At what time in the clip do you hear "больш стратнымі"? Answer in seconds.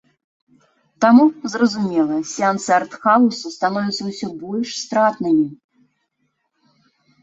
4.43-5.47